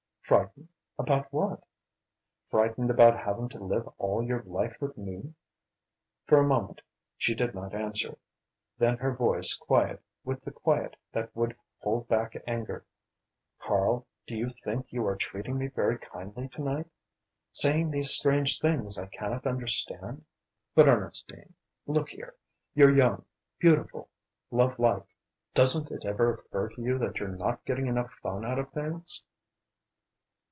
[0.31, 1.61] "Frightened about what?"
[2.49, 5.33] "Frightened about having to live all your life with me!"
[6.25, 6.79] For a moment
[7.17, 8.17] she did not answer.
[8.77, 12.85] Then, her voice quiet with the quiet that would hold back anger:
[13.59, 16.87] "Karl, do you think you are treating me very kindly to night?
[17.51, 20.23] Saying these strange things I cannot understand?"
[20.73, 21.55] "But, Ernestine
[21.87, 22.35] look here!
[22.73, 23.25] You're young
[23.59, 24.07] beautiful
[24.49, 25.07] love life.
[25.53, 29.21] Doesn't it ever occur to you that you're not getting enough fun out of things?"